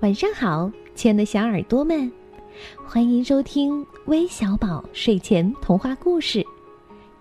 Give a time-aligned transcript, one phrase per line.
[0.00, 2.10] 晚上好，亲爱的小耳朵们，
[2.84, 6.44] 欢迎收听微小宝睡前童话故事，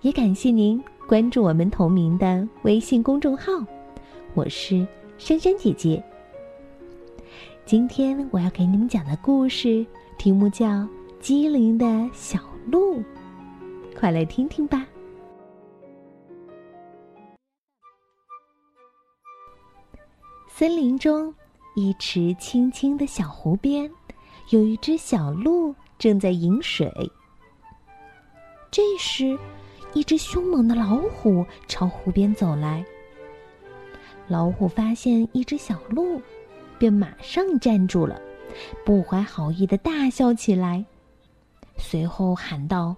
[0.00, 3.52] 也感谢您关注我们同名的微信公众号。
[4.34, 4.86] 我是
[5.18, 6.02] 珊珊姐姐。
[7.66, 9.84] 今天我要给你们讲的故事
[10.16, 10.66] 题目叫
[11.20, 12.38] 《机灵的小
[12.70, 12.96] 鹿》，
[13.98, 14.86] 快来听听吧。
[20.48, 21.34] 森林中。
[21.74, 23.90] 一池清清的小湖边，
[24.50, 26.90] 有一只小鹿正在饮水。
[28.70, 29.38] 这时，
[29.94, 32.84] 一只凶猛的老虎朝湖边走来。
[34.28, 36.20] 老虎发现一只小鹿，
[36.78, 38.20] 便马上站住了，
[38.84, 40.84] 不怀好意的大笑起来，
[41.76, 42.94] 随后喊道：“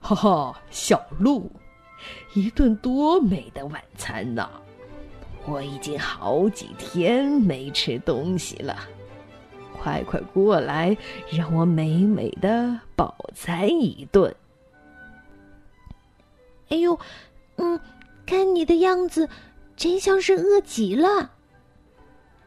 [0.00, 1.50] 哈哈，小鹿，
[2.34, 4.50] 一顿多美的晚餐呐！”
[5.46, 8.76] 我已经好几天没吃东西了，
[9.72, 10.96] 快快过来，
[11.30, 14.34] 让我美美的饱餐一顿。
[16.70, 16.98] 哎呦，
[17.56, 17.78] 嗯，
[18.24, 19.28] 看你的样子，
[19.76, 21.30] 真像是饿极了。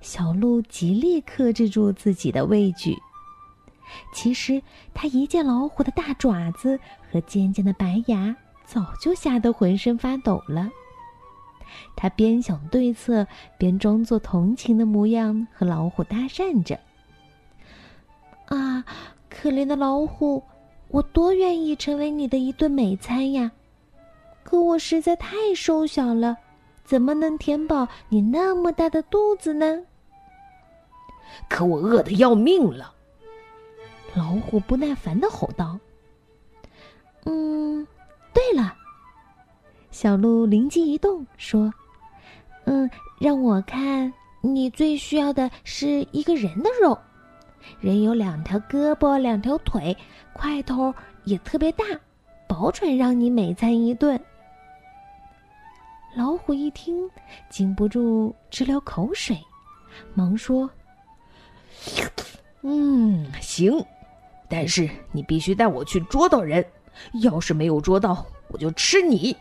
[0.00, 2.96] 小鹿极力克制住自己的畏惧，
[4.14, 4.62] 其实
[4.94, 6.80] 它一见老虎的大爪子
[7.12, 10.70] 和尖尖的白牙，早就吓得浑身发抖了。
[11.96, 16.78] 他边想对策，边装作同情的模样和老虎搭讪着。
[18.46, 18.84] 啊，
[19.28, 20.42] 可怜的老虎，
[20.88, 23.52] 我多愿意成为你的一顿美餐呀！
[24.42, 26.38] 可我实在太瘦小了，
[26.84, 29.82] 怎么能填饱你那么大的肚子呢？
[31.48, 32.94] 可我饿得要命了！
[34.14, 35.78] 老虎不耐烦的吼道。
[37.26, 37.86] 嗯，
[38.32, 38.74] 对了。
[40.00, 41.74] 小鹿灵机一动，说
[42.66, 46.96] ：“嗯，让我看，你最需要的是一个人的肉。
[47.80, 49.96] 人有两条胳膊，两条腿，
[50.32, 51.84] 块头也特别大，
[52.46, 54.16] 保准让你美餐一顿。”
[56.14, 57.10] 老虎一听，
[57.50, 59.36] 禁不住直流口水，
[60.14, 60.70] 忙说
[62.62, 63.84] ：“嗯，行，
[64.48, 66.64] 但是你必须带我去捉到人，
[67.20, 69.36] 要是没有捉到，我就吃你。”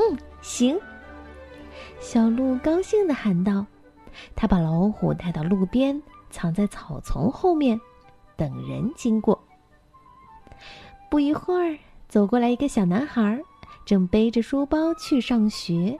[0.00, 0.80] 嗯，行。
[2.00, 3.66] 小鹿高兴的喊道
[4.34, 6.00] ：“他把老虎带到路边，
[6.30, 7.78] 藏在草丛后面，
[8.34, 9.38] 等人经过。”
[11.10, 11.76] 不一会儿，
[12.08, 13.38] 走过来一个小男孩，
[13.84, 15.98] 正背着书包去上学。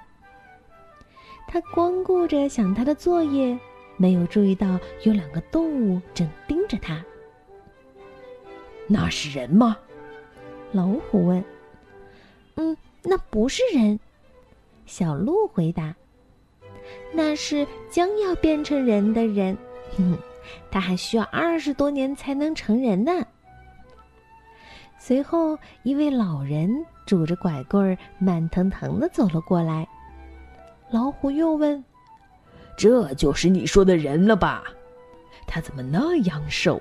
[1.46, 3.58] 他光顾着想他的作业，
[3.98, 7.04] 没有注意到有两个动物正盯着他。
[8.86, 9.76] 那是人吗？
[10.72, 11.44] 老虎问。
[12.56, 13.98] “嗯。”那不是人，
[14.86, 15.94] 小鹿回答
[17.12, 19.56] ：“那是将要变成人的人，
[19.96, 20.18] 哼哼，
[20.70, 23.24] 他还需要二十多年才能成人呢。”
[24.98, 26.70] 随后，一位老人
[27.06, 29.88] 拄着拐棍儿，慢腾腾的走了过来。
[30.90, 31.82] 老虎又问
[32.76, 34.62] ：“这就是你说的人了吧？
[35.46, 36.80] 他怎么那样瘦？”“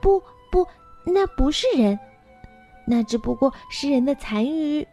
[0.00, 0.64] 不不，
[1.04, 1.98] 那不是人。”
[2.86, 4.86] 那只不过是人的残余。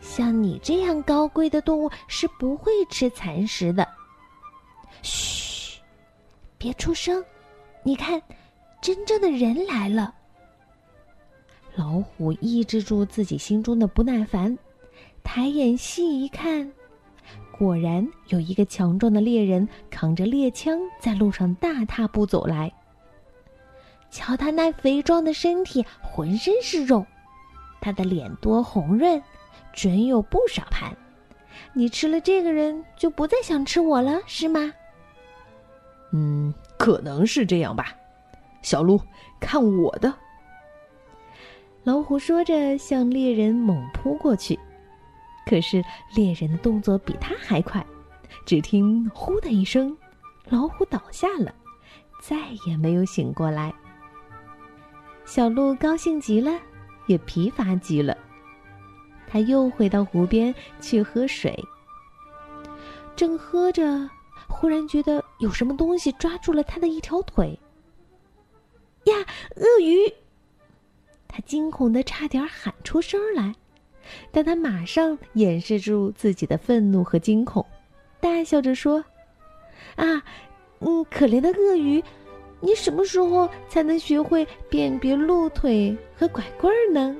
[0.00, 3.86] 像你这样高贵的动物是不会吃残食的。
[5.02, 5.80] 嘘，
[6.56, 7.24] 别出声。
[7.82, 8.22] 你看，
[8.80, 10.14] 真正的人来了。
[11.74, 14.56] 老虎抑制住自己心中的不耐烦，
[15.22, 16.70] 抬眼细一看，
[17.56, 22.72] 果然有一个强壮的猎人扛着猎枪在路上大踏步走来。
[24.10, 27.04] 瞧他那肥壮的身体，浑身是肉，
[27.80, 29.22] 他的脸多红润，
[29.72, 30.96] 准有不少盘。
[31.72, 34.72] 你吃了这个人，就不再想吃我了，是吗？
[36.12, 37.94] 嗯，可能是这样吧。
[38.62, 39.00] 小鹿，
[39.38, 40.12] 看我的！
[41.84, 44.58] 老虎说着，向猎人猛扑过去。
[45.46, 45.82] 可是
[46.14, 47.84] 猎人的动作比他还快，
[48.44, 49.96] 只听“呼”的一声，
[50.48, 51.54] 老虎倒下了，
[52.22, 53.72] 再也没有醒过来。
[55.28, 56.58] 小鹿高兴极了，
[57.06, 58.16] 也疲乏极了。
[59.26, 61.54] 他又回到湖边去喝水。
[63.14, 64.08] 正喝着，
[64.48, 67.60] 忽然觉得有什么东西抓住了他的一条腿。
[69.04, 69.16] 呀，
[69.56, 70.10] 鳄鱼！
[71.28, 73.54] 他惊恐的差点喊出声来，
[74.32, 77.66] 但他马上掩饰住自己的愤怒和惊恐，
[78.18, 79.04] 大笑着说
[79.96, 80.24] ：“啊，
[80.78, 82.02] 嗯，可怜的鳄鱼。”
[82.60, 87.16] 你什么时候才能学会辨别鹿腿和拐棍儿呢？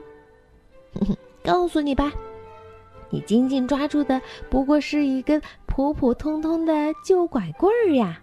[1.44, 2.12] 告诉你吧，
[3.11, 4.20] 你紧紧抓住的
[4.50, 6.73] 不过是一根普普通通的
[7.05, 8.20] 旧拐棍儿呀。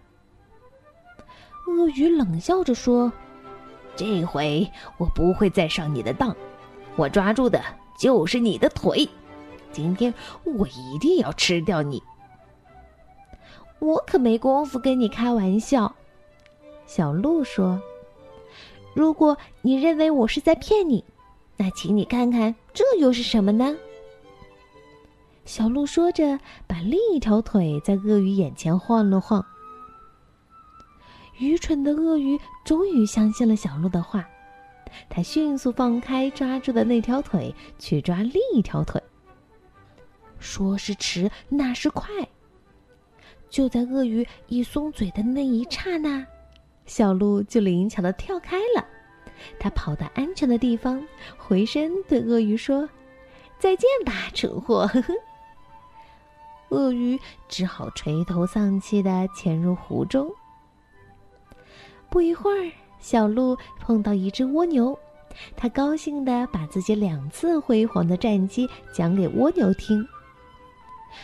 [1.67, 3.11] 鳄鱼冷笑着说
[3.95, 6.35] ：“这回我不会再上你的当，
[6.95, 7.59] 我抓住的
[7.97, 9.07] 就是你的腿。
[9.71, 10.13] 今天
[10.43, 12.03] 我一定要吃掉你。”
[13.79, 15.95] 我可没工夫跟你开玩笑，
[16.85, 17.81] 小鹿说
[18.93, 21.03] ：“如果你认为我是在骗你，
[21.57, 23.75] 那请你看看这又是什么呢？”
[25.45, 29.45] 小鹿说着，把另一条腿在鳄鱼眼前晃了晃。
[31.37, 34.27] 愚蠢的鳄鱼终于相信了小鹿的话，
[35.09, 39.01] 它迅速放开抓住的那条腿，去抓另一条腿。
[40.39, 42.07] 说是迟，那是快。
[43.49, 46.25] 就在鳄鱼一松嘴的那一刹那，
[46.85, 48.85] 小鹿就灵巧的跳开了。
[49.59, 51.05] 它跑到安全的地方，
[51.37, 52.87] 回身对鳄鱼说
[53.59, 55.13] ：“再见吧，蠢货！”呵呵。
[56.69, 60.31] 鳄鱼只好垂头丧气的潜入湖中。
[62.09, 64.97] 不一会儿，小鹿碰到一只蜗牛，
[65.55, 70.05] 它高兴的把自己两次辉煌的战绩讲给蜗牛听。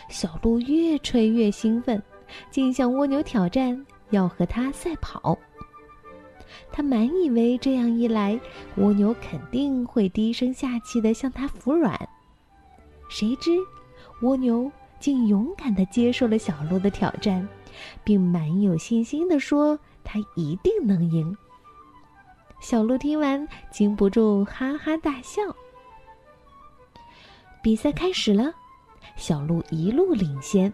[0.08, 2.02] 小鹿越吹越兴奋。
[2.50, 5.36] 竟向蜗牛挑战，要和它赛跑。
[6.70, 8.38] 他满以为这样一来，
[8.76, 12.08] 蜗牛肯定会低声下气地向他服软。
[13.08, 13.50] 谁知，
[14.22, 17.46] 蜗牛竟勇敢地接受了小鹿的挑战，
[18.04, 21.36] 并满有信心地说：“他一定能赢。”
[22.60, 25.42] 小鹿听完，禁不住哈哈大笑。
[27.62, 28.52] 比赛开始了，
[29.16, 30.72] 小鹿一路领先。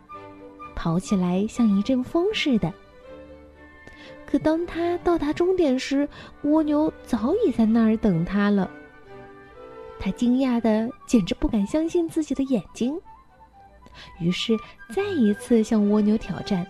[0.76, 2.72] 跑起来像一阵风似的。
[4.30, 6.06] 可当他到达终点时，
[6.42, 8.70] 蜗牛早已在那儿等他了。
[9.98, 13.00] 他惊讶的简直不敢相信自己的眼睛，
[14.20, 14.54] 于是
[14.94, 16.66] 再一次向蜗牛挑战。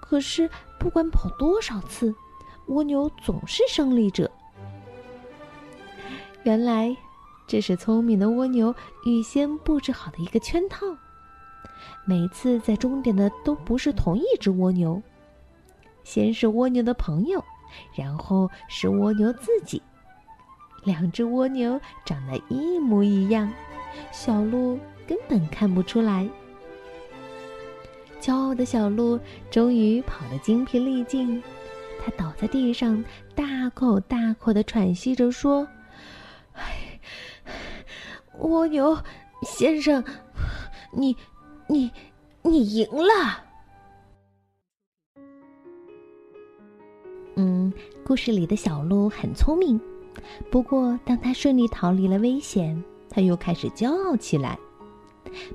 [0.00, 0.48] 可是
[0.78, 2.14] 不管跑多少次，
[2.68, 4.30] 蜗牛总是胜利者。
[6.44, 6.96] 原来，
[7.46, 8.74] 这是聪明的蜗牛
[9.04, 10.86] 预先布置好的一个圈套。
[12.06, 15.00] 每次在终点的都不是同一只蜗牛，
[16.10, 17.40] 先是蜗牛的朋友，
[17.94, 19.80] 然后是蜗牛自己。
[20.82, 23.48] 两只蜗牛长得一模一样，
[24.10, 24.76] 小鹿
[25.06, 26.28] 根本看不出来。
[28.20, 29.20] 骄傲的小鹿
[29.52, 31.40] 终于跑得精疲力尽，
[32.04, 33.04] 它倒在地上，
[33.36, 35.64] 大口大口的喘息着说：“，
[38.40, 38.98] 蜗牛
[39.42, 40.02] 先生，
[40.92, 41.16] 你……”
[41.70, 41.88] 你，
[42.42, 43.44] 你赢了。
[47.40, 47.72] 嗯，
[48.04, 49.80] 故事里的小鹿很聪明，
[50.50, 54.58] 不过当他顺利逃离了危险，他又开始骄傲起来。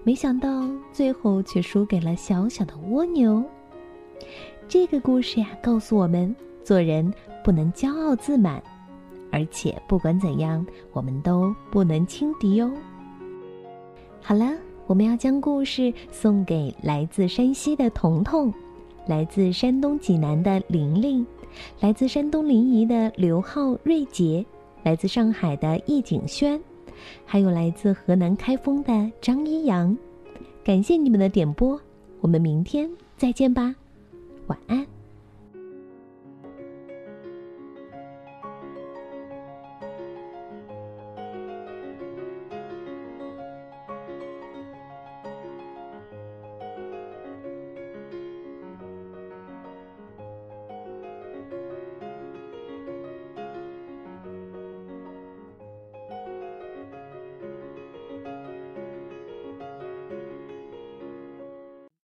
[0.04, 3.44] 没想到最后却输给了小小的蜗牛。
[4.68, 8.60] 这个故事呀，告诉我们做人不能骄傲自满，
[9.32, 12.72] 而且不管怎样，我们都不能轻敌哦。
[14.22, 14.52] 好了。
[14.88, 18.54] 我们要将故事送给来自山西的彤彤，
[19.08, 21.26] 来自山东济南的玲玲，
[21.80, 24.46] 来自山东临沂的刘浩瑞杰，
[24.84, 26.60] 来自上海的易景轩，
[27.26, 29.98] 还有来自河南开封的张一阳。
[30.64, 31.80] 感谢你们的点播，
[32.22, 33.76] 我们明天再见吧，
[34.48, 34.95] 晚安。